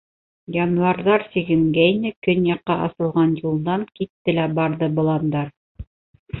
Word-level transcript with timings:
Януарҙар 0.53 1.25
сигенгәйне, 1.35 2.13
көньяҡҡа 2.29 2.79
асылған 2.87 3.37
юлдан 3.45 3.87
китте 4.01 4.39
лә 4.41 4.51
барҙы 4.59 4.93
боландар. 5.01 5.57